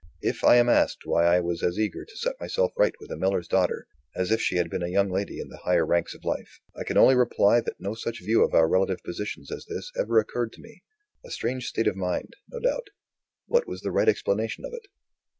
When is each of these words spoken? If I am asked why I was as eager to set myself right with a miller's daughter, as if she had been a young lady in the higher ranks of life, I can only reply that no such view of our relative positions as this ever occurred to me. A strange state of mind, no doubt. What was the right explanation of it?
If 0.23 0.43
I 0.43 0.55
am 0.55 0.67
asked 0.67 1.05
why 1.05 1.27
I 1.27 1.41
was 1.41 1.61
as 1.61 1.77
eager 1.77 2.05
to 2.05 2.17
set 2.17 2.39
myself 2.39 2.71
right 2.75 2.95
with 2.99 3.11
a 3.11 3.15
miller's 3.15 3.47
daughter, 3.47 3.85
as 4.15 4.31
if 4.31 4.41
she 4.41 4.55
had 4.55 4.67
been 4.67 4.81
a 4.81 4.87
young 4.89 5.11
lady 5.11 5.39
in 5.39 5.49
the 5.49 5.59
higher 5.59 5.85
ranks 5.85 6.15
of 6.15 6.25
life, 6.25 6.59
I 6.75 6.83
can 6.85 6.97
only 6.97 7.13
reply 7.13 7.61
that 7.61 7.79
no 7.79 7.93
such 7.93 8.19
view 8.23 8.43
of 8.43 8.55
our 8.55 8.67
relative 8.67 9.03
positions 9.03 9.51
as 9.51 9.67
this 9.67 9.91
ever 9.95 10.17
occurred 10.17 10.53
to 10.53 10.61
me. 10.61 10.81
A 11.23 11.29
strange 11.29 11.67
state 11.67 11.85
of 11.85 11.95
mind, 11.95 12.35
no 12.49 12.59
doubt. 12.59 12.87
What 13.45 13.67
was 13.67 13.81
the 13.81 13.91
right 13.91 14.09
explanation 14.09 14.65
of 14.65 14.73
it? 14.73 14.87